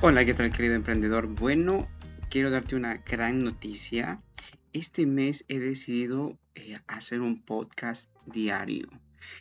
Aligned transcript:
Hola, 0.00 0.24
¿qué 0.24 0.34
tal 0.34 0.50
querido 0.50 0.74
emprendedor? 0.74 1.26
Bueno, 1.28 1.88
quiero 2.28 2.50
darte 2.50 2.76
una 2.76 2.94
gran 2.96 3.42
noticia. 3.42 4.20
Este 4.72 5.06
mes 5.06 5.44
he 5.48 5.58
decidido 5.58 6.36
eh, 6.54 6.78
hacer 6.86 7.20
un 7.20 7.40
podcast 7.42 8.10
diario 8.26 8.86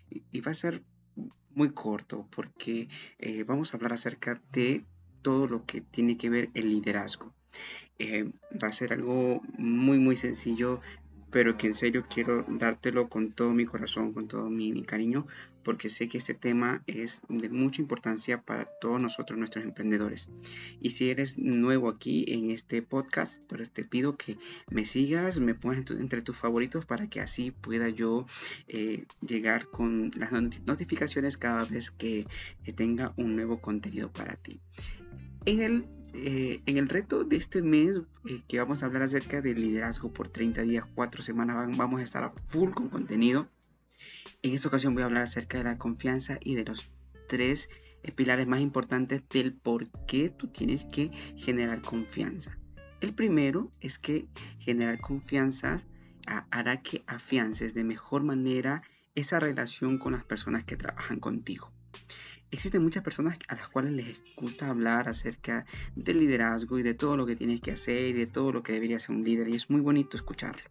y, 0.10 0.42
va 0.42 0.52
a 0.52 0.56
ser 0.56 0.84
muy 1.54 1.72
corto 1.72 2.28
porque 2.34 2.88
eh, 3.20 3.44
vamos 3.44 3.74
a 3.74 3.78
hablar 3.78 3.94
acerca 3.94 4.42
de 4.52 4.86
todo 5.22 5.48
lo 5.48 5.66
que 5.66 5.82
tiene 5.82 6.18
que 6.18 6.30
ver 6.30 6.50
el 6.54 6.70
liderazgo. 6.70 7.34
Eh, 8.00 8.32
va 8.64 8.70
a 8.70 8.74
ser 8.74 8.94
algo 8.94 9.42
muy 9.58 10.00
muy 10.00 10.16
sencillo 10.16 10.82
pero 11.34 11.58
que 11.58 11.66
en 11.66 11.74
serio 11.74 12.06
quiero 12.08 12.46
dártelo 12.48 13.10
con 13.10 13.32
todo 13.32 13.56
mi 13.56 13.66
corazón, 13.66 14.14
con 14.14 14.28
todo 14.28 14.52
mi, 14.52 14.84
cariño, 14.84 15.26
porque 15.64 15.90
sé 15.90 16.08
que 16.08 16.18
este 16.18 16.34
tema 16.34 16.84
es 16.88 17.22
de 17.30 17.50
mucha 17.50 17.82
importancia 17.82 18.42
para 18.42 18.66
todos 18.66 19.02
nosotros, 19.02 19.38
nuestros 19.38 19.64
emprendedores. 19.64 20.30
Y 20.82 20.92
si 20.92 21.10
eres 21.10 21.38
nuevo 21.38 21.90
aquí 21.90 22.26
en 22.28 22.52
este 22.52 22.82
podcast, 22.82 23.44
te 23.74 23.84
pido 23.84 24.18
que 24.18 24.38
me 24.70 24.86
sigas, 24.86 25.40
me 25.40 25.56
pongas 25.56 25.92
entre 25.92 26.22
tus 26.22 26.38
favoritos 26.38 26.86
para 26.86 27.08
que 27.08 27.20
así 27.20 27.52
pueda 27.52 27.90
yo 27.90 28.26
eh, 28.68 29.06
llegar 29.22 29.68
con 29.68 30.12
las 30.18 30.32
notificaciones 30.32 31.38
cada 31.38 31.66
vez 31.66 31.92
que 31.92 32.28
tenga 32.76 33.14
un 33.18 33.36
nuevo 33.36 33.62
contenido 33.62 34.12
para 34.12 34.36
ti. 34.36 34.60
En 35.46 35.60
el 35.62 35.86
eh, 36.14 36.62
en 36.68 36.78
el 36.78 36.90
reto 36.90 37.24
de 37.24 37.38
este 37.38 37.64
mes, 37.64 38.02
eh, 38.30 38.42
que 38.48 38.60
vamos 38.60 38.84
a 38.84 38.86
hablar 38.86 39.02
acerca 39.02 39.42
del 39.42 39.60
liderazgo 39.60 40.14
por 40.14 40.30
30 40.30 40.62
días, 40.62 40.86
4 40.94 41.24
semanas, 41.24 41.76
vamos 41.76 42.02
a 42.02 42.04
estar 42.04 42.24
a 42.24 42.34
full 42.46 42.70
con 42.72 42.90
contenido. 42.90 43.50
En 44.44 44.54
esta 44.54 44.68
ocasión 44.68 44.94
voy 44.94 45.04
a 45.04 45.06
hablar 45.06 45.24
acerca 45.24 45.58
de 45.58 45.64
la 45.64 45.78
confianza 45.78 46.38
y 46.42 46.56
de 46.56 46.66
los 46.66 46.92
tres 47.30 47.70
pilares 48.12 48.46
más 48.46 48.60
importantes 48.60 49.24
del 49.30 49.54
por 49.54 49.90
qué 50.06 50.30
tú 50.30 50.48
tienes 50.48 50.86
que 50.86 51.12
generar 51.38 51.82
confianza. 51.82 52.60
El 53.00 53.14
primero 53.16 53.72
es 53.80 54.00
que 54.00 54.28
generar 54.60 55.00
confianza 55.00 55.82
hará 56.52 56.82
que 56.82 57.04
afiances 57.08 57.74
de 57.74 57.86
mejor 57.86 58.24
manera 58.24 58.82
esa 59.16 59.40
relación 59.40 59.98
con 59.98 60.12
las 60.12 60.26
personas 60.26 60.66
que 60.66 60.76
trabajan 60.76 61.22
contigo. 61.22 61.72
Existen 62.52 62.84
muchas 62.84 63.02
personas 63.02 63.40
a 63.48 63.56
las 63.56 63.70
cuales 63.70 63.94
les 63.94 64.22
gusta 64.36 64.68
hablar 64.68 65.08
acerca 65.08 65.66
del 65.96 66.18
liderazgo 66.18 66.78
y 66.80 66.84
de 66.84 66.94
todo 66.94 67.16
lo 67.16 67.26
que 67.26 67.38
tienes 67.38 67.62
que 67.62 67.72
hacer 67.72 68.10
y 68.10 68.14
de 68.14 68.28
todo 68.28 68.52
lo 68.52 68.62
que 68.62 68.74
debería 68.74 69.00
ser 69.00 69.16
un 69.16 69.24
líder 69.24 69.48
y 69.48 69.56
es 69.56 69.70
muy 69.70 69.80
bonito 69.80 70.18
escucharlo. 70.18 70.64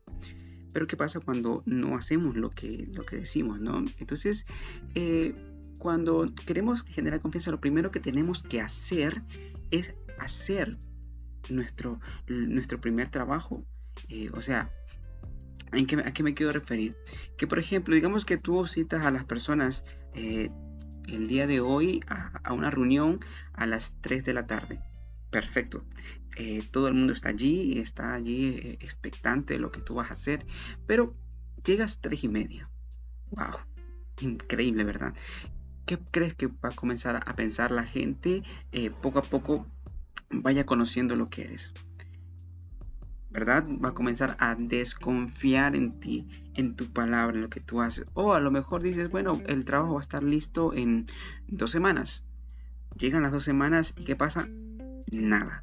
Pero 0.72 0.86
¿qué 0.86 0.96
pasa 0.96 1.20
cuando 1.20 1.62
no 1.66 1.96
hacemos 1.96 2.36
lo 2.36 2.50
que, 2.50 2.88
lo 2.92 3.04
que 3.04 3.16
decimos, 3.16 3.60
no? 3.60 3.84
Entonces, 3.98 4.46
eh, 4.94 5.34
cuando 5.78 6.32
queremos 6.46 6.84
generar 6.84 7.20
confianza, 7.20 7.50
lo 7.50 7.60
primero 7.60 7.90
que 7.90 8.00
tenemos 8.00 8.42
que 8.42 8.60
hacer 8.60 9.22
es 9.70 9.94
hacer 10.18 10.78
nuestro, 11.50 12.00
nuestro 12.28 12.80
primer 12.80 13.10
trabajo. 13.10 13.64
Eh, 14.08 14.30
o 14.32 14.40
sea, 14.42 14.70
¿en 15.72 15.86
qué, 15.86 15.96
¿a 15.96 16.12
qué 16.12 16.22
me 16.22 16.34
quiero 16.34 16.52
referir? 16.52 16.96
Que 17.36 17.46
por 17.46 17.58
ejemplo, 17.58 17.94
digamos 17.94 18.24
que 18.24 18.36
tú 18.36 18.66
citas 18.66 19.04
a 19.04 19.10
las 19.10 19.24
personas 19.24 19.84
eh, 20.14 20.50
el 21.08 21.28
día 21.28 21.46
de 21.46 21.60
hoy 21.60 22.00
a, 22.06 22.52
una 22.52 22.70
reunión 22.70 23.20
a 23.52 23.66
las 23.66 24.00
3 24.00 24.24
de 24.24 24.34
la 24.34 24.46
tarde. 24.46 24.80
Perfecto. 25.32 25.82
Eh, 26.36 26.62
todo 26.70 26.88
el 26.88 26.94
mundo 26.94 27.14
está 27.14 27.30
allí, 27.30 27.78
está 27.78 28.14
allí 28.14 28.48
eh, 28.48 28.78
expectante 28.80 29.54
de 29.54 29.60
lo 29.60 29.72
que 29.72 29.80
tú 29.80 29.94
vas 29.94 30.10
a 30.10 30.14
hacer, 30.14 30.46
pero 30.86 31.16
llegas 31.64 31.98
3 32.00 32.24
y 32.24 32.28
media. 32.28 32.70
¡Wow! 33.30 33.56
Increíble, 34.20 34.84
¿verdad? 34.84 35.14
¿Qué 35.86 35.98
crees 35.98 36.34
que 36.34 36.48
va 36.48 36.68
a 36.68 36.76
comenzar 36.76 37.16
a 37.26 37.34
pensar 37.34 37.70
la 37.70 37.84
gente 37.84 38.42
eh, 38.72 38.90
poco 38.90 39.18
a 39.20 39.22
poco 39.22 39.66
vaya 40.30 40.64
conociendo 40.66 41.16
lo 41.16 41.26
que 41.26 41.42
eres? 41.44 41.72
¿verdad? 43.30 43.64
Va 43.82 43.88
a 43.88 43.94
comenzar 43.94 44.36
a 44.38 44.54
desconfiar 44.54 45.74
en 45.74 45.98
ti, 45.98 46.28
en 46.52 46.76
tu 46.76 46.92
palabra, 46.92 47.34
en 47.34 47.40
lo 47.40 47.48
que 47.48 47.60
tú 47.60 47.80
haces. 47.80 48.04
O 48.12 48.34
a 48.34 48.40
lo 48.40 48.50
mejor 48.50 48.82
dices, 48.82 49.08
bueno, 49.08 49.40
el 49.46 49.64
trabajo 49.64 49.94
va 49.94 50.00
a 50.00 50.02
estar 50.02 50.22
listo 50.22 50.74
en 50.74 51.06
dos 51.48 51.70
semanas. 51.70 52.22
Llegan 52.94 53.22
las 53.22 53.32
dos 53.32 53.44
semanas 53.44 53.94
y 53.96 54.04
¿qué 54.04 54.16
pasa? 54.16 54.50
Nada. 55.12 55.62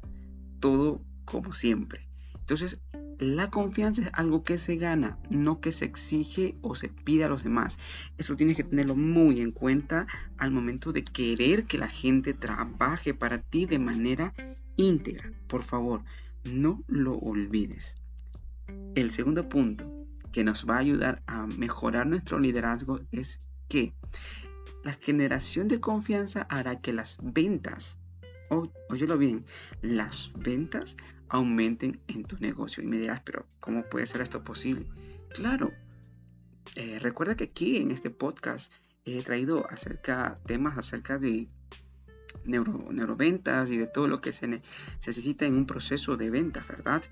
Todo 0.60 1.02
como 1.24 1.52
siempre. 1.52 2.08
Entonces, 2.34 2.80
la 3.18 3.50
confianza 3.50 4.00
es 4.00 4.10
algo 4.14 4.44
que 4.44 4.56
se 4.56 4.76
gana, 4.76 5.18
no 5.28 5.60
que 5.60 5.72
se 5.72 5.84
exige 5.84 6.56
o 6.62 6.74
se 6.74 6.88
pide 6.88 7.24
a 7.24 7.28
los 7.28 7.44
demás. 7.44 7.78
Eso 8.16 8.34
tienes 8.34 8.56
que 8.56 8.64
tenerlo 8.64 8.96
muy 8.96 9.40
en 9.40 9.50
cuenta 9.50 10.06
al 10.38 10.52
momento 10.52 10.92
de 10.92 11.04
querer 11.04 11.66
que 11.66 11.76
la 11.76 11.88
gente 11.88 12.32
trabaje 12.32 13.12
para 13.12 13.38
ti 13.38 13.66
de 13.66 13.78
manera 13.78 14.32
íntegra. 14.76 15.30
Por 15.48 15.62
favor, 15.62 16.02
no 16.44 16.82
lo 16.86 17.14
olvides. 17.16 17.96
El 18.94 19.10
segundo 19.10 19.48
punto 19.48 20.00
que 20.32 20.44
nos 20.44 20.66
va 20.68 20.76
a 20.76 20.80
ayudar 20.80 21.22
a 21.26 21.46
mejorar 21.46 22.06
nuestro 22.06 22.38
liderazgo 22.38 23.00
es 23.12 23.38
que 23.68 23.92
la 24.82 24.94
generación 24.94 25.68
de 25.68 25.80
confianza 25.80 26.42
hará 26.48 26.80
que 26.80 26.92
las 26.92 27.18
ventas, 27.22 27.98
óyelo 28.88 29.18
bien, 29.18 29.44
las 29.82 30.32
ventas 30.34 30.96
aumenten 31.28 32.00
en 32.08 32.24
tu 32.24 32.36
negocio. 32.38 32.82
Y 32.82 32.86
me 32.86 32.98
dirás, 32.98 33.22
pero 33.22 33.46
¿cómo 33.60 33.84
puede 33.84 34.06
ser 34.06 34.20
esto 34.20 34.44
posible? 34.44 34.86
Claro, 35.30 35.72
eh, 36.74 36.98
recuerda 37.00 37.36
que 37.36 37.44
aquí 37.44 37.78
en 37.78 37.90
este 37.90 38.10
podcast 38.10 38.72
he 39.04 39.22
traído 39.22 39.68
acerca, 39.70 40.34
temas 40.46 40.76
acerca 40.76 41.18
de 41.18 41.48
neuro, 42.44 42.88
neuroventas 42.90 43.70
y 43.70 43.76
de 43.76 43.86
todo 43.86 44.08
lo 44.08 44.20
que 44.20 44.32
se, 44.32 44.46
necesita 44.46 45.46
en 45.46 45.54
un 45.54 45.66
proceso 45.66 46.16
de 46.16 46.30
venta, 46.30 46.64
¿verdad? 46.68 47.02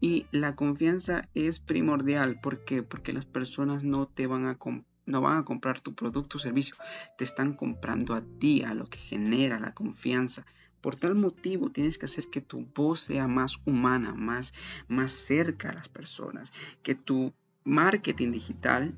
Y 0.00 0.26
la 0.30 0.54
confianza 0.54 1.28
es 1.34 1.58
primordial. 1.58 2.40
¿Por 2.40 2.64
qué? 2.64 2.82
Porque 2.82 3.12
las 3.12 3.26
personas 3.26 3.82
no 3.82 4.06
te 4.06 4.26
van 4.26 4.46
a 4.46 4.58
no 5.06 5.22
van 5.22 5.38
a 5.38 5.44
comprar 5.44 5.80
tu 5.80 5.94
producto 5.94 6.36
o 6.36 6.40
servicio, 6.40 6.76
te 7.16 7.24
están 7.24 7.54
comprando 7.54 8.14
a 8.14 8.20
ti, 8.20 8.62
a 8.62 8.74
lo 8.74 8.84
que 8.84 8.98
genera 8.98 9.58
la 9.58 9.72
confianza. 9.72 10.44
Por 10.80 10.96
tal 10.96 11.14
motivo 11.14 11.70
tienes 11.70 11.98
que 11.98 12.06
hacer 12.06 12.28
que 12.28 12.40
tu 12.40 12.66
voz 12.74 13.00
sea 13.00 13.26
más 13.26 13.58
humana, 13.64 14.14
más, 14.14 14.52
más 14.86 15.12
cerca 15.12 15.70
a 15.70 15.74
las 15.74 15.88
personas, 15.88 16.52
que 16.82 16.94
tu 16.94 17.32
marketing 17.64 18.30
digital 18.30 18.94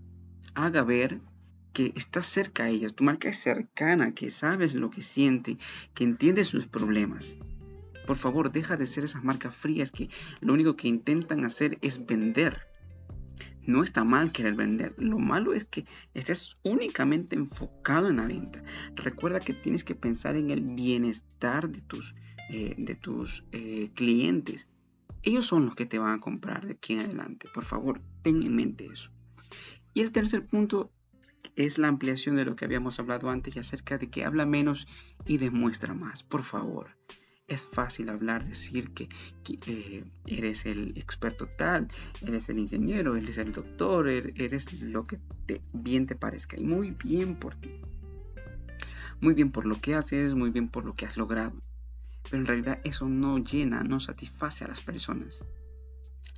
haga 0.54 0.82
ver 0.84 1.20
que 1.72 1.92
estás 1.94 2.26
cerca 2.26 2.64
a 2.64 2.68
ellas, 2.68 2.94
tu 2.94 3.04
marca 3.04 3.28
es 3.28 3.38
cercana, 3.38 4.12
que 4.14 4.30
sabes 4.30 4.74
lo 4.74 4.90
que 4.90 5.02
siente, 5.02 5.56
que 5.94 6.04
entiende 6.04 6.44
sus 6.44 6.66
problemas. 6.66 7.36
Por 8.06 8.16
favor, 8.16 8.50
deja 8.50 8.76
de 8.76 8.86
ser 8.86 9.04
esas 9.04 9.22
marcas 9.22 9.56
frías 9.56 9.92
que 9.92 10.08
lo 10.40 10.52
único 10.52 10.74
que 10.74 10.88
intentan 10.88 11.44
hacer 11.44 11.78
es 11.80 12.06
vender. 12.06 12.69
No 13.66 13.82
está 13.82 14.04
mal 14.04 14.32
querer 14.32 14.54
vender, 14.54 14.94
lo 14.98 15.18
malo 15.18 15.52
es 15.52 15.64
que 15.66 15.84
estés 16.14 16.56
únicamente 16.62 17.36
enfocado 17.36 18.08
en 18.08 18.16
la 18.16 18.26
venta. 18.26 18.62
Recuerda 18.94 19.40
que 19.40 19.54
tienes 19.54 19.84
que 19.84 19.94
pensar 19.94 20.36
en 20.36 20.50
el 20.50 20.62
bienestar 20.62 21.68
de 21.70 21.80
tus, 21.82 22.14
eh, 22.50 22.74
de 22.78 22.94
tus 22.94 23.44
eh, 23.52 23.90
clientes. 23.94 24.68
Ellos 25.22 25.46
son 25.46 25.66
los 25.66 25.74
que 25.74 25.86
te 25.86 25.98
van 25.98 26.14
a 26.14 26.20
comprar 26.20 26.66
de 26.66 26.72
aquí 26.72 26.94
en 26.94 27.00
adelante. 27.00 27.48
Por 27.52 27.64
favor, 27.64 28.00
ten 28.22 28.42
en 28.42 28.54
mente 28.54 28.86
eso. 28.86 29.10
Y 29.92 30.00
el 30.00 30.12
tercer 30.12 30.46
punto 30.46 30.92
es 31.56 31.78
la 31.78 31.88
ampliación 31.88 32.36
de 32.36 32.44
lo 32.44 32.56
que 32.56 32.64
habíamos 32.64 32.98
hablado 32.98 33.30
antes 33.30 33.56
y 33.56 33.58
acerca 33.58 33.98
de 33.98 34.08
que 34.08 34.24
habla 34.24 34.46
menos 34.46 34.86
y 35.26 35.38
demuestra 35.38 35.94
más. 35.94 36.22
Por 36.22 36.42
favor, 36.42 36.96
es 37.50 37.60
fácil 37.60 38.08
hablar, 38.08 38.46
decir 38.46 38.92
que, 38.92 39.08
eh, 39.66 40.04
eres 40.24 40.66
el 40.66 40.96
experto 40.96 41.46
tal, 41.46 41.88
eres 42.22 42.48
el 42.48 42.60
ingeniero, 42.60 43.16
eres 43.16 43.38
el 43.38 43.52
doctor, 43.52 44.08
er, 44.08 44.32
eres 44.36 44.72
lo 44.80 45.02
que 45.02 45.18
te, 45.46 45.60
bien 45.72 46.06
te 46.06 46.14
parezca. 46.14 46.56
Y 46.56 46.64
muy 46.64 46.92
bien 46.92 47.34
por 47.34 47.56
ti. 47.56 47.70
Muy 49.20 49.34
bien 49.34 49.50
por 49.50 49.66
lo 49.66 49.80
que 49.80 49.96
haces, 49.96 50.34
muy 50.34 50.50
bien 50.50 50.68
por 50.68 50.84
lo 50.84 50.94
que 50.94 51.06
has 51.06 51.16
logrado. 51.16 51.58
Pero 52.22 52.38
en 52.38 52.46
realidad 52.46 52.80
eso 52.84 53.08
no 53.08 53.38
llena, 53.38 53.82
no 53.82 53.98
satisface 53.98 54.64
a 54.64 54.68
las 54.68 54.80
personas. 54.80 55.44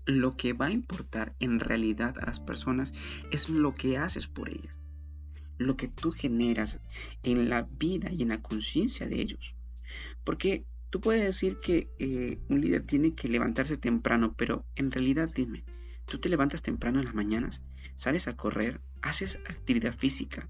Lo 0.06 0.34
que 0.36 0.54
va 0.54 0.66
a 0.66 0.72
importar 0.72 1.36
en 1.40 1.60
realidad 1.60 2.18
a 2.18 2.26
las 2.26 2.40
personas 2.40 2.94
es 3.30 3.50
lo 3.50 3.74
que 3.74 3.98
haces 3.98 4.26
por 4.26 4.48
ellas 4.48 4.78
lo 5.58 5.76
que 5.76 5.86
tú 5.86 6.10
generas 6.10 6.80
en 7.22 7.48
la 7.48 7.62
vida 7.62 8.10
y 8.10 8.22
en 8.22 8.30
la 8.30 8.42
conciencia 8.42 9.06
de 9.06 9.20
ellos. 9.20 9.54
Porque 10.24 10.66
tú 10.92 11.00
puedes 11.00 11.24
decir 11.24 11.58
que 11.58 11.88
eh, 11.98 12.38
un 12.50 12.60
líder 12.60 12.82
tiene 12.82 13.14
que 13.14 13.26
levantarse 13.26 13.78
temprano, 13.78 14.34
pero 14.36 14.66
en 14.76 14.90
realidad 14.90 15.30
dime, 15.34 15.64
tú 16.04 16.18
te 16.18 16.28
levantas 16.28 16.60
temprano 16.60 16.98
en 16.98 17.06
las 17.06 17.14
mañanas, 17.14 17.62
sales 17.94 18.28
a 18.28 18.36
correr, 18.36 18.82
haces 19.00 19.38
actividad 19.48 19.96
física, 19.96 20.46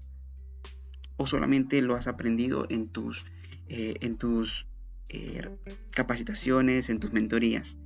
o 1.15 1.27
solamente 1.27 1.81
lo 1.81 1.95
has 1.95 2.07
aprendido 2.07 2.67
en 2.69 2.89
tus, 2.89 3.25
eh, 3.69 3.95
en 4.01 4.17
tus 4.17 4.67
eh, 5.07 5.49
capacitaciones, 5.93 6.89
en 6.89 6.99
tus 6.99 7.13
mentorías. 7.13 7.77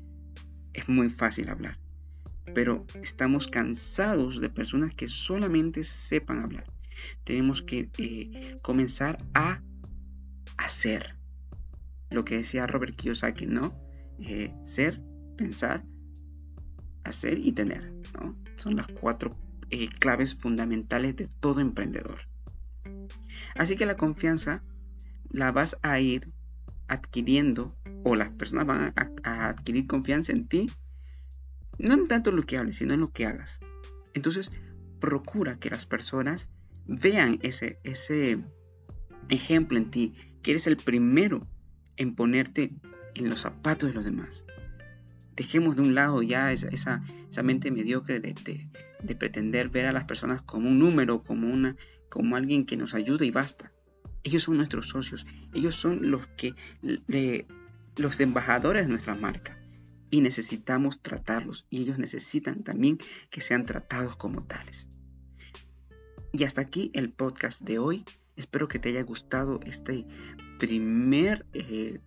Es 0.73 0.89
muy 0.89 1.09
fácil 1.09 1.49
hablar, 1.49 1.79
pero 2.55 2.87
estamos 3.03 3.47
cansados 3.47 4.41
de 4.41 4.49
personas 4.49 4.95
que 4.95 5.07
solamente 5.07 5.83
sepan 5.83 6.39
hablar 6.39 6.65
tenemos 7.23 7.61
que 7.61 8.57
comenzar 8.63 9.17
a 9.35 9.61
hacer. 10.57 11.16
Lo 12.09 12.25
que 12.25 12.37
decía 12.37 12.67
Robert 12.67 12.95
Kiyosaki, 12.95 13.45
¿no? 13.45 13.75
Eh, 14.19 14.53
ser, 14.63 15.01
pensar, 15.37 15.85
hacer 17.03 17.39
y 17.39 17.51
tener, 17.51 17.93
¿no? 18.13 18.37
Son 18.55 18.75
las 18.75 18.87
cuatro 18.87 19.37
eh, 19.69 19.89
claves 19.99 20.35
fundamentales 20.35 21.15
de 21.15 21.27
todo 21.27 21.59
emprendedor. 21.59 22.19
Así 23.55 23.75
que 23.75 23.85
la 23.85 23.97
confianza 23.97 24.63
la 25.29 25.51
vas 25.51 25.77
a 25.81 25.99
ir 25.99 26.33
adquiriendo 26.87 27.75
o 28.03 28.15
las 28.15 28.29
personas 28.29 28.65
van 28.65 28.93
a, 29.23 29.49
adquirir 29.49 29.87
confianza 29.87 30.31
en 30.31 30.47
ti, 30.47 30.71
no 31.77 31.93
en 31.93 32.07
tanto 32.07 32.29
en 32.29 32.37
lo 32.37 32.43
que 32.43 32.57
hables, 32.57 32.77
sino 32.77 32.93
en 32.93 33.01
lo 33.01 33.11
que 33.11 33.25
hagas. 33.25 33.59
Entonces, 34.13 34.51
procura 34.99 35.59
que 35.59 35.69
las 35.69 35.85
personas 35.85 36.49
vean 36.85 37.39
ese, 37.41 37.79
ese 37.83 38.39
ejemplo 39.29 39.77
en 39.77 39.91
ti, 39.91 40.13
que 40.41 40.51
eres 40.51 40.67
el 40.67 40.77
primero 40.77 41.45
en 41.97 42.15
ponerte 42.15 42.71
en 43.15 43.29
los 43.29 43.41
zapatos 43.41 43.89
de 43.89 43.95
los 43.95 44.05
demás. 44.05 44.45
Dejemos 45.35 45.75
de 45.75 45.81
un 45.81 45.95
lado 45.95 46.23
ya 46.23 46.51
esa, 46.51 46.69
esa, 46.69 47.43
mente 47.43 47.69
mediocre 47.69 48.19
de, 48.19 48.33
de, 49.03 49.15
pretender 49.15 49.69
ver 49.69 49.85
a 49.85 49.91
las 49.91 50.05
personas 50.05 50.41
como 50.41 50.69
un 50.69 50.79
número, 50.79 51.23
como, 51.23 51.47
una, 51.47 51.75
como 52.09 52.35
alguien 52.35 52.65
que 52.65 52.77
nos 52.77 52.93
ayude 52.93 53.25
y 53.25 53.31
basta. 53.31 53.71
Ellos 54.23 54.43
son 54.43 54.57
nuestros 54.57 54.89
socios, 54.89 55.25
ellos 55.53 55.75
son 55.75 56.09
los 56.09 56.27
que 56.27 56.55
los 57.95 58.19
embajadores 58.19 58.83
de 58.83 58.89
nuestra 58.89 59.15
marca 59.15 59.57
y 60.09 60.21
necesitamos 60.21 61.01
tratarlos 61.01 61.65
y 61.69 61.81
ellos 61.81 61.99
necesitan 61.99 62.63
también 62.63 62.97
que 63.29 63.41
sean 63.41 63.65
tratados 63.65 64.15
como 64.15 64.43
tales. 64.43 64.87
Y 66.33 66.43
hasta 66.43 66.61
aquí 66.61 66.91
el 66.93 67.11
podcast 67.11 67.61
de 67.61 67.79
hoy. 67.79 68.05
Espero 68.35 68.67
que 68.67 68.77
te 68.77 68.89
haya 68.89 69.01
gustado 69.01 69.59
este 69.65 70.05
primer 70.57 71.45
eh, 71.53 71.99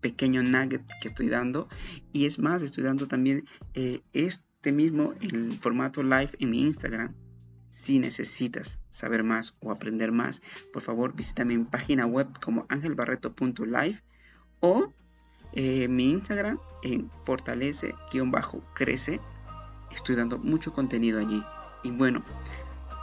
pequeño 0.00 0.42
nugget 0.42 0.82
que 1.00 1.08
estoy 1.08 1.28
dando. 1.28 1.68
Y 2.12 2.26
es 2.26 2.38
más, 2.38 2.62
estoy 2.62 2.84
dando 2.84 3.06
también 3.06 3.44
eh, 3.74 4.02
este 4.12 4.72
mismo 4.72 5.14
en 5.20 5.52
formato 5.52 6.02
live 6.02 6.30
en 6.38 6.50
mi 6.50 6.62
Instagram. 6.62 7.14
Si 7.68 7.98
necesitas 7.98 8.80
saber 8.90 9.22
más 9.22 9.54
o 9.60 9.70
aprender 9.70 10.12
más, 10.12 10.42
por 10.72 10.82
favor 10.82 11.14
visita 11.14 11.44
mi 11.44 11.56
página 11.58 12.06
web 12.06 12.28
como 12.40 12.66
angelbarreto.live 12.68 14.00
o 14.60 14.92
eh, 15.52 15.86
mi 15.88 16.10
Instagram 16.10 16.58
en 16.82 17.10
fortalece-crece. 17.24 19.20
Estoy 19.92 20.16
dando 20.16 20.38
mucho 20.38 20.72
contenido 20.72 21.20
allí. 21.20 21.42
Y 21.82 21.90
bueno, 21.92 22.24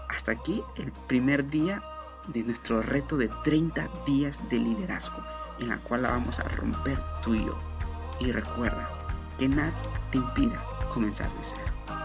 hasta 0.09 0.33
aquí 0.33 0.61
el 0.77 0.91
primer 1.07 1.49
día 1.49 1.81
de 2.27 2.43
nuestro 2.43 2.81
reto 2.81 3.17
de 3.17 3.29
30 3.43 3.89
días 4.05 4.41
de 4.49 4.59
liderazgo, 4.59 5.21
en 5.59 5.69
la 5.69 5.77
cual 5.77 6.03
la 6.03 6.11
vamos 6.11 6.39
a 6.39 6.43
romper 6.43 6.99
tú 7.23 7.35
y 7.35 7.45
yo. 7.45 7.57
Y 8.19 8.31
recuerda 8.31 8.89
que 9.37 9.47
nadie 9.47 9.73
te 10.11 10.17
impida 10.17 10.63
comenzar 10.93 11.29
de 11.29 11.43
cero. 11.43 11.96